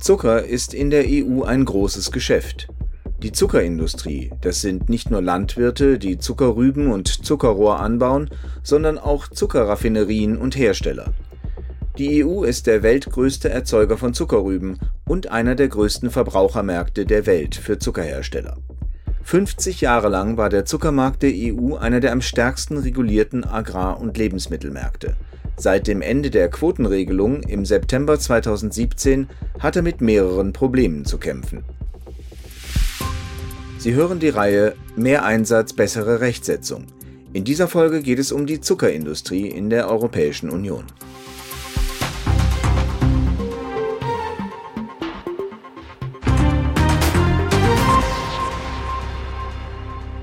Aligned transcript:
Zucker 0.00 0.44
ist 0.44 0.72
in 0.72 0.88
der 0.88 1.04
EU 1.06 1.42
ein 1.42 1.66
großes 1.66 2.10
Geschäft. 2.10 2.68
Die 3.22 3.32
Zuckerindustrie, 3.32 4.30
das 4.40 4.62
sind 4.62 4.88
nicht 4.88 5.10
nur 5.10 5.20
Landwirte, 5.20 5.98
die 5.98 6.16
Zuckerrüben 6.16 6.90
und 6.90 7.06
Zuckerrohr 7.08 7.80
anbauen, 7.80 8.30
sondern 8.62 8.98
auch 8.98 9.28
Zuckerraffinerien 9.28 10.38
und 10.38 10.56
Hersteller. 10.56 11.12
Die 11.98 12.24
EU 12.24 12.44
ist 12.44 12.66
der 12.66 12.82
weltgrößte 12.82 13.50
Erzeuger 13.50 13.98
von 13.98 14.14
Zuckerrüben 14.14 14.78
und 15.06 15.30
einer 15.30 15.54
der 15.54 15.68
größten 15.68 16.08
Verbrauchermärkte 16.08 17.04
der 17.04 17.26
Welt 17.26 17.54
für 17.54 17.78
Zuckerhersteller. 17.78 18.56
50 19.22 19.80
Jahre 19.80 20.08
lang 20.08 20.36
war 20.36 20.48
der 20.48 20.64
Zuckermarkt 20.64 21.22
der 21.22 21.32
EU 21.34 21.76
einer 21.76 22.00
der 22.00 22.12
am 22.12 22.20
stärksten 22.20 22.78
regulierten 22.78 23.44
Agrar- 23.44 24.00
und 24.00 24.16
Lebensmittelmärkte. 24.16 25.14
Seit 25.56 25.86
dem 25.86 26.00
Ende 26.00 26.30
der 26.30 26.48
Quotenregelung 26.48 27.42
im 27.42 27.64
September 27.64 28.18
2017 28.18 29.28
hat 29.58 29.76
er 29.76 29.82
mit 29.82 30.00
mehreren 30.00 30.52
Problemen 30.52 31.04
zu 31.04 31.18
kämpfen. 31.18 31.64
Sie 33.78 33.94
hören 33.94 34.20
die 34.20 34.30
Reihe 34.30 34.74
Mehr 34.96 35.24
Einsatz, 35.24 35.72
bessere 35.72 36.20
Rechtsetzung. 36.20 36.86
In 37.32 37.44
dieser 37.44 37.68
Folge 37.68 38.02
geht 38.02 38.18
es 38.18 38.32
um 38.32 38.46
die 38.46 38.60
Zuckerindustrie 38.60 39.46
in 39.46 39.70
der 39.70 39.88
Europäischen 39.88 40.50
Union. 40.50 40.84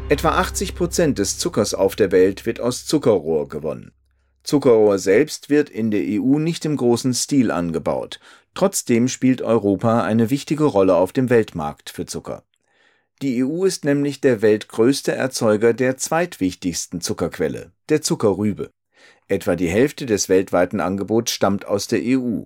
Etwa 0.09 0.29
80 0.37 0.73
Prozent 0.73 1.19
des 1.19 1.37
Zuckers 1.37 1.73
auf 1.73 1.97
der 1.97 2.13
Welt 2.13 2.45
wird 2.45 2.61
aus 2.61 2.85
Zuckerrohr 2.85 3.49
gewonnen. 3.49 3.91
Zuckerrohr 4.41 4.99
selbst 4.99 5.49
wird 5.49 5.69
in 5.69 5.91
der 5.91 5.99
EU 6.01 6.39
nicht 6.39 6.63
im 6.63 6.77
großen 6.77 7.13
Stil 7.13 7.51
angebaut. 7.51 8.21
Trotzdem 8.53 9.09
spielt 9.09 9.41
Europa 9.41 10.03
eine 10.03 10.29
wichtige 10.29 10.63
Rolle 10.63 10.95
auf 10.95 11.11
dem 11.11 11.29
Weltmarkt 11.29 11.89
für 11.89 12.05
Zucker. 12.05 12.43
Die 13.21 13.43
EU 13.43 13.65
ist 13.65 13.83
nämlich 13.83 14.21
der 14.21 14.41
weltgrößte 14.41 15.11
Erzeuger 15.11 15.73
der 15.73 15.97
zweitwichtigsten 15.97 17.01
Zuckerquelle, 17.01 17.73
der 17.89 18.01
Zuckerrübe. 18.01 18.71
Etwa 19.27 19.57
die 19.57 19.67
Hälfte 19.67 20.05
des 20.05 20.29
weltweiten 20.29 20.79
Angebots 20.79 21.33
stammt 21.33 21.65
aus 21.65 21.87
der 21.87 21.99
EU. 22.01 22.43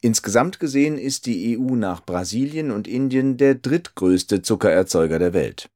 Insgesamt 0.00 0.60
gesehen 0.60 0.96
ist 0.96 1.26
die 1.26 1.58
EU 1.58 1.74
nach 1.74 2.04
Brasilien 2.04 2.70
und 2.70 2.86
Indien 2.86 3.36
der 3.36 3.56
drittgrößte 3.56 4.42
Zuckererzeuger 4.42 5.18
der 5.18 5.32
Welt. 5.32 5.68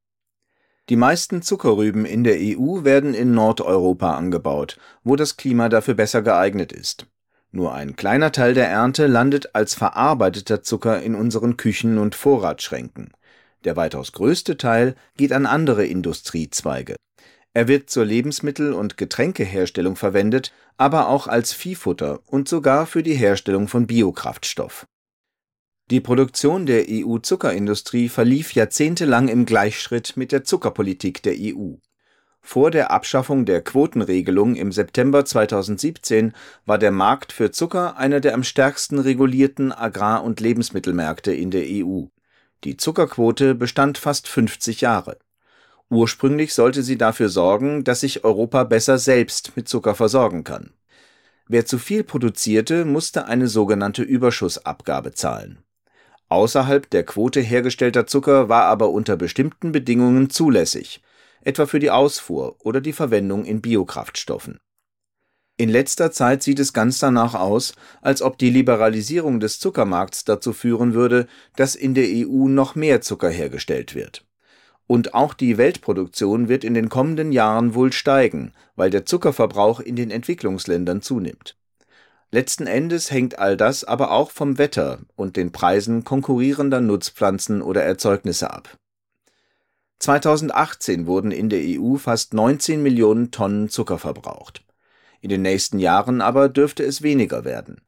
Die 0.91 0.97
meisten 0.97 1.41
Zuckerrüben 1.41 2.05
in 2.05 2.25
der 2.25 2.37
EU 2.39 2.85
werden 2.85 3.15
in 3.15 3.33
Nordeuropa 3.33 4.17
angebaut, 4.17 4.79
wo 5.03 5.17
das 5.17 5.39
Klima 5.39 5.71
dafür 5.71 5.95
besser 5.95 6.21
geeignet 6.21 6.73
ist. 6.73 7.07
Nur 7.53 7.73
ein 7.73 7.97
kleiner 7.97 8.33
Teil 8.33 8.53
der 8.53 8.69
Ernte 8.69 9.07
landet 9.07 9.55
als 9.55 9.75
verarbeiteter 9.75 10.63
Zucker 10.63 11.01
in 11.01 11.15
unseren 11.15 11.57
Küchen 11.57 11.97
und 11.97 12.15
Vorratsschränken. 12.15 13.13
Der 13.65 13.77
weitaus 13.77 14.13
größte 14.13 14.59
Teil 14.59 14.95
geht 15.17 15.33
an 15.33 15.47
andere 15.47 15.87
Industriezweige. 15.87 16.97
Er 17.55 17.67
wird 17.67 17.89
zur 17.89 18.05
Lebensmittel- 18.05 18.75
und 18.75 18.99
Getränkeherstellung 18.99 19.97
verwendet, 19.97 20.53
aber 20.77 21.09
auch 21.09 21.29
als 21.29 21.55
Viehfutter 21.55 22.21
und 22.27 22.47
sogar 22.47 22.85
für 22.87 23.03
die 23.03 23.15
Herstellung 23.15 23.69
von 23.69 23.87
Biokraftstoff. 23.87 24.85
Die 25.91 26.01
Produktion 26.01 26.65
der 26.65 26.87
EU-Zuckerindustrie 26.89 28.09
verlief 28.09 28.55
jahrzehntelang 28.55 29.29
im 29.29 29.45
Gleichschritt 29.45 30.17
mit 30.17 30.33
der 30.33 30.43
Zuckerpolitik 30.43 31.23
der 31.23 31.35
EU. 31.39 31.75
Vor 32.41 32.71
der 32.71 32.91
Abschaffung 32.91 33.45
der 33.45 33.61
Quotenregelung 33.61 34.57
im 34.57 34.73
September 34.73 35.27
2017 35.27 36.33
war 36.65 36.79
der 36.79 36.91
Markt 36.91 37.33
für 37.33 37.51
Zucker 37.51 37.99
einer 37.99 38.21
der 38.21 38.33
am 38.33 38.45
stärksten 38.45 38.99
regulierten 38.99 39.73
Agrar- 39.73 40.25
und 40.25 40.41
Lebensmittelmärkte 40.41 41.35
in 41.35 41.51
der 41.51 41.65
EU. 41.67 42.05
Die 42.65 42.79
Zuckerquote 42.79 43.55
bestand 43.55 43.99
fast 43.99 44.27
50 44.27 44.81
Jahre. 44.81 45.19
Ursprünglich 45.91 46.55
sollte 46.55 46.83
sie 46.83 46.97
dafür 46.97 47.29
sorgen, 47.29 47.85
dass 47.85 48.01
sich 48.01 48.25
Europa 48.25 48.65
besser 48.65 48.97
selbst 48.97 49.55
mit 49.55 49.69
Zucker 49.69 49.95
versorgen 49.95 50.45
kann. 50.45 50.73
Wer 51.47 51.67
zu 51.67 51.77
viel 51.77 52.05
produzierte, 52.05 52.87
musste 52.87 53.27
eine 53.27 53.49
sogenannte 53.49 54.03
Überschussabgabe 54.03 55.13
zahlen. 55.13 55.64
Außerhalb 56.35 56.91
der 56.91 57.05
Quote 57.05 57.41
hergestellter 57.41 58.07
Zucker 58.07 58.49
war 58.49 58.65
aber 58.65 58.91
unter 58.91 59.17
bestimmten 59.17 59.73
Bedingungen 59.73 60.31
zulässig, 60.31 61.01
etwa 61.43 61.67
für 61.67 61.79
die 61.79 61.91
Ausfuhr 61.91 62.57
oder 62.65 62.81
die 62.81 62.93
Verwendung 62.93 63.45
in 63.45 63.61
Biokraftstoffen 63.61 64.59
in 65.57 65.69
letzter 65.69 66.11
Zeit 66.11 66.43
sieht 66.43 66.59
es 66.59 66.73
ganz 66.73 66.99
danach 66.99 67.35
aus, 67.35 67.75
als 68.03 68.23
ob 68.23 68.39
die 68.39 68.51
Liberalisierung 68.51 69.39
des 69.39 69.61
Zuckermarkts 69.61 70.25
dazu 70.25 70.53
führen 70.53 70.95
würde, 70.95 71.29
dass 71.55 71.77
in 71.77 71.95
der 71.95 72.07
EU 72.09 72.49
noch 72.49 72.75
mehr 72.75 73.03
Zucker 73.03 73.31
hergestellt 73.31 73.95
wird. 73.95 74.27
Und 74.89 75.15
auch 75.15 75.33
die 75.33 75.57
Weltproduktion 75.57 76.49
wird 76.49 76.65
in 76.65 76.75
den 76.75 76.89
kommenden 76.89 77.31
Jahren 77.31 77.75
wohl 77.75 77.93
steigen, 77.93 78.53
weil 78.75 78.91
der 78.91 79.07
Zuckerverbrauch 79.07 79.79
in 79.79 79.95
den 79.95 80.11
Entwicklungsländern 80.11 81.03
zunimmt. 81.03 81.57
Letzten 82.35 82.67
Endes 82.67 83.13
hängt 83.13 83.39
all 83.39 83.57
das 83.57 83.85
aber 83.85 84.11
auch 84.11 84.33
vom 84.33 84.59
Wetter 84.59 84.99
und 85.15 85.37
den 85.37 85.53
Preisen 85.53 86.03
konkurrierender 86.03 86.81
Nutzpflanzen 86.81 87.63
oder 87.63 87.85
Erzeugnisse 87.85 88.51
ab. 88.51 88.77
2018 90.01 91.07
wurden 91.07 91.31
in 91.31 91.49
der 91.49 91.61
EU 91.63 91.95
fast 91.95 92.35
19 92.35 92.83
Millionen 92.83 93.31
Tonnen 93.31 93.69
Zucker 93.69 94.01
verbraucht. 94.01 94.65
In 95.21 95.29
den 95.29 95.43
nächsten 95.43 95.79
Jahren 95.79 96.21
aber 96.21 96.49
dürfte 96.49 96.83
es 96.83 97.03
weniger 97.03 97.45
werden. 97.45 97.83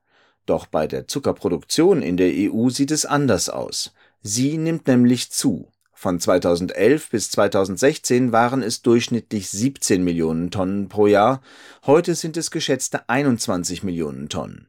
Doch 0.46 0.66
bei 0.66 0.86
der 0.86 1.08
Zuckerproduktion 1.08 2.00
in 2.00 2.16
der 2.16 2.30
EU 2.32 2.68
sieht 2.68 2.92
es 2.92 3.04
anders 3.04 3.48
aus. 3.48 3.94
Sie 4.22 4.58
nimmt 4.58 4.86
nämlich 4.86 5.32
zu. 5.32 5.72
Von 5.98 6.20
2011 6.20 7.08
bis 7.08 7.30
2016 7.30 8.30
waren 8.30 8.62
es 8.62 8.82
durchschnittlich 8.82 9.48
17 9.48 10.04
Millionen 10.04 10.50
Tonnen 10.50 10.90
pro 10.90 11.06
Jahr, 11.06 11.40
heute 11.86 12.14
sind 12.14 12.36
es 12.36 12.50
geschätzte 12.50 13.08
21 13.08 13.82
Millionen 13.82 14.28
Tonnen. 14.28 14.68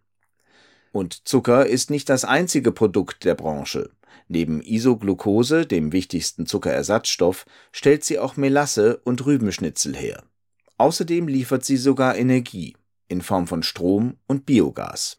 Und 0.93 1.27
Zucker 1.27 1.65
ist 1.65 1.89
nicht 1.89 2.07
das 2.07 2.23
einzige 2.23 2.71
Produkt 2.71 3.25
der 3.25 3.35
Branche. 3.35 3.89
Neben 4.29 4.61
Isoglucose, 4.61 5.65
dem 5.65 5.91
wichtigsten 5.91 6.45
Zuckerersatzstoff, 6.45 7.45
stellt 7.73 8.05
sie 8.05 8.19
auch 8.19 8.37
Melasse 8.37 9.01
und 9.03 9.25
Rübenschnitzel 9.25 9.97
her. 9.97 10.23
Außerdem 10.77 11.27
liefert 11.27 11.65
sie 11.65 11.75
sogar 11.75 12.15
Energie 12.15 12.77
in 13.09 13.21
Form 13.21 13.47
von 13.47 13.63
Strom 13.63 14.15
und 14.27 14.45
Biogas. 14.45 15.17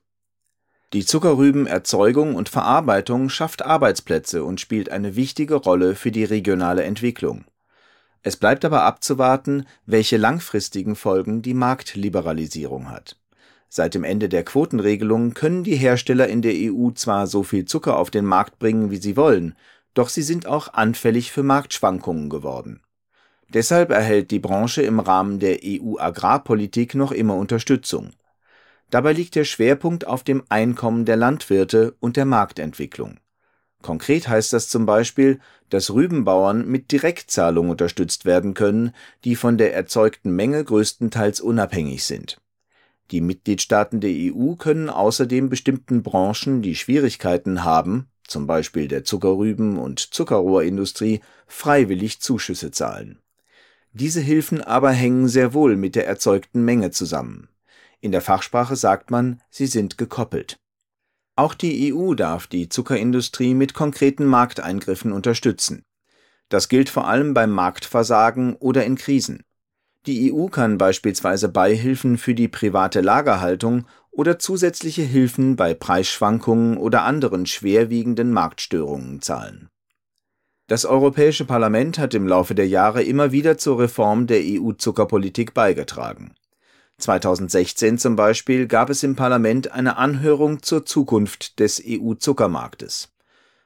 Die 0.92 1.04
Zuckerrübenerzeugung 1.04 2.34
und 2.34 2.48
Verarbeitung 2.48 3.28
schafft 3.28 3.64
Arbeitsplätze 3.64 4.42
und 4.42 4.60
spielt 4.60 4.90
eine 4.90 5.16
wichtige 5.16 5.54
Rolle 5.54 5.94
für 5.94 6.10
die 6.10 6.24
regionale 6.24 6.84
Entwicklung. 6.84 7.44
Es 8.22 8.36
bleibt 8.36 8.64
aber 8.64 8.82
abzuwarten, 8.82 9.66
welche 9.86 10.16
langfristigen 10.16 10.96
Folgen 10.96 11.42
die 11.42 11.54
Marktliberalisierung 11.54 12.90
hat. 12.90 13.16
Seit 13.68 13.94
dem 13.94 14.04
Ende 14.04 14.28
der 14.28 14.44
Quotenregelung 14.44 15.34
können 15.34 15.62
die 15.62 15.76
Hersteller 15.76 16.26
in 16.26 16.40
der 16.40 16.54
EU 16.54 16.90
zwar 16.92 17.26
so 17.26 17.42
viel 17.42 17.66
Zucker 17.66 17.98
auf 17.98 18.10
den 18.10 18.24
Markt 18.24 18.58
bringen, 18.58 18.90
wie 18.90 18.96
sie 18.96 19.16
wollen, 19.16 19.54
doch 19.92 20.08
sie 20.08 20.22
sind 20.22 20.46
auch 20.46 20.72
anfällig 20.72 21.32
für 21.32 21.42
Marktschwankungen 21.42 22.30
geworden 22.30 22.80
Deshalb 23.52 23.90
erhält 23.90 24.30
die 24.30 24.40
Branche 24.40 24.82
im 24.82 25.00
Rahmen 25.00 25.38
der 25.38 25.60
EU-Agrarpolitik 25.64 26.94
noch 26.94 27.12
immer 27.12 27.34
Unterstützung. 27.34 28.10
Dabei 28.90 29.12
liegt 29.12 29.34
der 29.34 29.44
Schwerpunkt 29.44 30.06
auf 30.06 30.24
dem 30.24 30.42
Einkommen 30.48 31.04
der 31.04 31.16
Landwirte 31.16 31.94
und 32.00 32.16
der 32.16 32.24
Marktentwicklung. 32.24 33.18
Konkret 33.82 34.28
heißt 34.28 34.52
das 34.52 34.68
zum 34.68 34.86
Beispiel, 34.86 35.38
dass 35.68 35.92
Rübenbauern 35.92 36.66
mit 36.66 36.90
Direktzahlungen 36.90 37.70
unterstützt 37.70 38.24
werden 38.24 38.54
können, 38.54 38.92
die 39.24 39.36
von 39.36 39.56
der 39.58 39.74
erzeugten 39.74 40.34
Menge 40.34 40.64
größtenteils 40.64 41.40
unabhängig 41.40 42.04
sind. 42.04 42.40
Die 43.10 43.20
Mitgliedstaaten 43.20 44.00
der 44.00 44.10
EU 44.10 44.54
können 44.54 44.90
außerdem 44.90 45.48
bestimmten 45.48 46.02
Branchen, 46.02 46.62
die 46.62 46.74
Schwierigkeiten 46.74 47.64
haben, 47.64 48.08
zum 48.24 48.46
Beispiel 48.46 48.88
der 48.88 49.04
Zuckerrüben- 49.04 49.78
und 49.78 50.00
Zuckerrohrindustrie, 50.00 51.20
freiwillig 51.46 52.20
Zuschüsse 52.20 52.70
zahlen 52.70 53.20
diese 53.92 54.20
Hilfen 54.20 54.62
aber 54.62 54.90
hängen 54.90 55.28
sehr 55.28 55.54
wohl 55.54 55.76
mit 55.76 55.94
der 55.94 56.06
erzeugten 56.06 56.64
Menge 56.64 56.90
zusammen. 56.90 57.48
In 58.00 58.12
der 58.12 58.20
Fachsprache 58.20 58.76
sagt 58.76 59.10
man, 59.10 59.40
sie 59.50 59.66
sind 59.66 59.98
gekoppelt. 59.98 60.56
Auch 61.36 61.54
die 61.54 61.92
EU 61.92 62.14
darf 62.14 62.46
die 62.46 62.68
Zuckerindustrie 62.68 63.54
mit 63.54 63.74
konkreten 63.74 64.24
Markteingriffen 64.24 65.12
unterstützen. 65.12 65.82
Das 66.48 66.68
gilt 66.68 66.88
vor 66.88 67.06
allem 67.06 67.34
beim 67.34 67.50
Marktversagen 67.50 68.56
oder 68.56 68.84
in 68.84 68.96
Krisen. 68.96 69.42
Die 70.06 70.32
EU 70.32 70.46
kann 70.46 70.78
beispielsweise 70.78 71.48
Beihilfen 71.48 72.18
für 72.18 72.34
die 72.34 72.48
private 72.48 73.00
Lagerhaltung 73.00 73.86
oder 74.10 74.38
zusätzliche 74.38 75.02
Hilfen 75.02 75.56
bei 75.56 75.74
Preisschwankungen 75.74 76.76
oder 76.76 77.02
anderen 77.02 77.46
schwerwiegenden 77.46 78.32
Marktstörungen 78.32 79.20
zahlen 79.20 79.68
das 80.68 80.84
Europäische 80.84 81.46
Parlament 81.46 81.98
hat 81.98 82.12
im 82.12 82.28
Laufe 82.28 82.54
der 82.54 82.68
Jahre 82.68 83.02
immer 83.02 83.32
wieder 83.32 83.56
zur 83.56 83.78
Reform 83.78 84.26
der 84.26 84.42
EU-Zuckerpolitik 84.42 85.54
beigetragen. 85.54 86.34
2016 86.98 87.98
zum 87.98 88.16
Beispiel 88.16 88.66
gab 88.66 88.90
es 88.90 89.02
im 89.02 89.14
Parlament 89.14 89.70
eine 89.70 89.96
Anhörung 89.96 90.62
zur 90.62 90.84
Zukunft 90.84 91.60
des 91.60 91.82
EU-Zuckermarktes. 91.86 93.10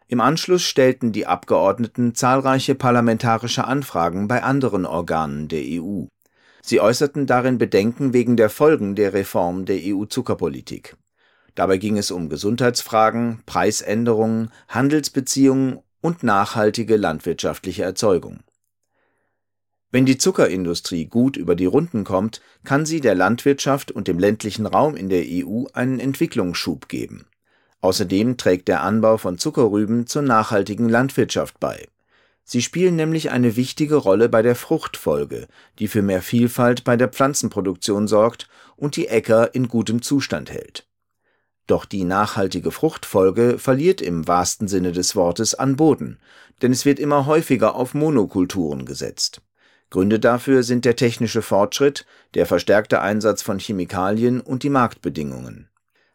Im 0.06 0.20
Anschluss 0.20 0.62
stellten 0.62 1.12
die 1.12 1.26
Abgeordneten 1.26 2.14
zahlreiche 2.14 2.74
parlamentarische 2.74 3.64
Anfragen 3.64 4.28
bei 4.28 4.42
anderen 4.42 4.84
Organen 4.84 5.48
der 5.48 5.62
EU. 5.64 6.04
Sie 6.60 6.80
äußerten 6.80 7.26
darin 7.26 7.56
Bedenken 7.56 8.12
wegen 8.12 8.36
der 8.36 8.50
Folgen 8.50 8.94
der 8.94 9.14
Reform 9.14 9.64
der 9.64 9.78
EU-Zuckerpolitik. 9.80 10.96
Dabei 11.54 11.78
ging 11.78 11.96
es 11.96 12.10
um 12.10 12.28
Gesundheitsfragen, 12.28 13.42
Preisänderungen, 13.46 14.50
Handelsbeziehungen 14.68 15.80
und 16.02 16.22
nachhaltige 16.22 16.96
landwirtschaftliche 16.96 17.82
Erzeugung. 17.82 18.40
Wenn 19.92 20.06
die 20.06 20.16
Zuckerindustrie 20.16 21.04
gut 21.04 21.36
über 21.36 21.54
die 21.54 21.66
Runden 21.66 22.02
kommt, 22.04 22.40
kann 22.64 22.86
sie 22.86 23.02
der 23.02 23.14
Landwirtschaft 23.14 23.92
und 23.92 24.08
dem 24.08 24.18
ländlichen 24.18 24.64
Raum 24.64 24.96
in 24.96 25.10
der 25.10 25.22
EU 25.28 25.66
einen 25.74 26.00
Entwicklungsschub 26.00 26.88
geben. 26.88 27.26
Außerdem 27.82 28.38
trägt 28.38 28.68
der 28.68 28.82
Anbau 28.82 29.18
von 29.18 29.36
Zuckerrüben 29.36 30.06
zur 30.06 30.22
nachhaltigen 30.22 30.88
Landwirtschaft 30.88 31.60
bei. 31.60 31.88
Sie 32.42 32.62
spielen 32.62 32.96
nämlich 32.96 33.30
eine 33.30 33.54
wichtige 33.56 33.96
Rolle 33.96 34.30
bei 34.30 34.40
der 34.40 34.56
Fruchtfolge, 34.56 35.46
die 35.78 35.88
für 35.88 36.00
mehr 36.00 36.22
Vielfalt 36.22 36.84
bei 36.84 36.96
der 36.96 37.08
Pflanzenproduktion 37.08 38.08
sorgt 38.08 38.48
und 38.76 38.96
die 38.96 39.08
Äcker 39.08 39.54
in 39.54 39.68
gutem 39.68 40.00
Zustand 40.00 40.50
hält. 40.50 40.86
Doch 41.66 41.84
die 41.84 42.04
nachhaltige 42.04 42.70
Fruchtfolge 42.70 43.58
verliert 43.58 44.00
im 44.00 44.26
wahrsten 44.26 44.68
Sinne 44.68 44.92
des 44.92 45.14
Wortes 45.14 45.54
an 45.54 45.76
Boden, 45.76 46.18
denn 46.62 46.72
es 46.72 46.86
wird 46.86 46.98
immer 46.98 47.26
häufiger 47.26 47.74
auf 47.74 47.92
Monokulturen 47.92 48.86
gesetzt. 48.86 49.42
Gründe 49.92 50.18
dafür 50.18 50.62
sind 50.62 50.86
der 50.86 50.96
technische 50.96 51.42
Fortschritt, 51.42 52.06
der 52.32 52.46
verstärkte 52.46 53.02
Einsatz 53.02 53.42
von 53.42 53.58
Chemikalien 53.58 54.40
und 54.40 54.62
die 54.62 54.70
Marktbedingungen. 54.70 55.68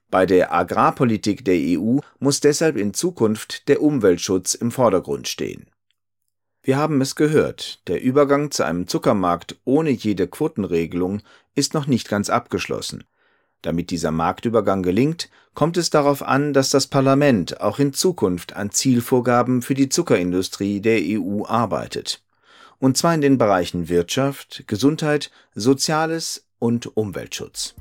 Bei 0.09 0.25
der 0.25 0.51
Agrarpolitik 0.51 1.45
der 1.45 1.57
EU 1.59 2.00
muss 2.18 2.39
deshalb 2.39 2.75
in 2.75 2.95
Zukunft 2.95 3.68
der 3.68 3.83
Umweltschutz 3.83 4.56
im 4.56 4.71
Vordergrund 4.71 5.27
stehen. 5.27 5.68
Wir 6.63 6.77
haben 6.77 7.01
es 7.01 7.15
gehört, 7.15 7.88
der 7.88 8.01
Übergang 8.01 8.50
zu 8.50 8.63
einem 8.63 8.88
Zuckermarkt 8.88 9.59
ohne 9.63 9.91
jede 9.91 10.27
Quotenregelung 10.27 11.21
ist 11.53 11.75
noch 11.75 11.85
nicht 11.85 12.09
ganz 12.09 12.31
abgeschlossen. 12.31 13.03
Damit 13.62 13.91
dieser 13.91 14.09
Marktübergang 14.09 14.81
gelingt, 14.81 15.30
kommt 15.53 15.77
es 15.77 15.91
darauf 15.91 16.23
an, 16.23 16.51
dass 16.51 16.71
das 16.71 16.88
Parlament 16.88 17.62
auch 17.62 17.77
in 17.77 17.94
Zukunft 17.94 18.56
an 18.56 18.71
Zielvorgaben 18.71 19.62
für 19.62 19.75
die 19.75 19.89
Zuckerindustrie 19.89 20.81
der 20.81 21.00
EU 21.03 21.45
arbeitet 21.45 22.23
und 22.79 22.97
zwar 22.97 23.13
in 23.13 23.21
den 23.21 23.38
Bereichen 23.38 23.89
Wirtschaft, 23.89 24.63
Gesundheit, 24.68 25.31
Soziales 25.56 26.45
und 26.59 26.95
Umweltschutz. 26.97 27.75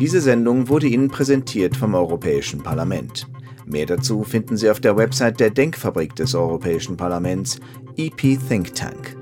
Diese 0.00 0.20
Sendung 0.20 0.68
wurde 0.68 0.86
Ihnen 0.86 1.08
präsentiert 1.08 1.76
vom 1.76 1.96
Europäischen 1.96 2.62
Parlament. 2.62 3.26
Mehr 3.66 3.84
dazu 3.84 4.22
finden 4.22 4.56
Sie 4.56 4.70
auf 4.70 4.80
der 4.80 4.96
Website 4.96 5.40
der 5.40 5.50
Denkfabrik 5.50 6.14
des 6.14 6.36
Europäischen 6.36 6.96
Parlaments, 6.96 7.58
EP 7.96 8.38
Think 8.48 8.74
Tank. 8.76 9.16